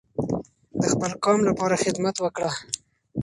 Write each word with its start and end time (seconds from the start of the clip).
د 0.79 0.81
خپل 0.91 1.11
قام 1.23 1.39
لپاره 1.49 1.81
خدمت 1.83 2.15
وکړو. 2.19 2.49